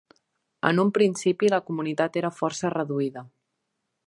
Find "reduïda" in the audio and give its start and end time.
2.79-3.29